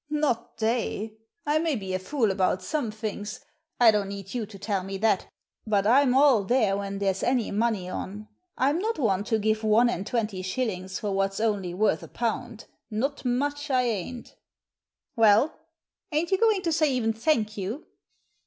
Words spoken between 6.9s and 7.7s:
there's any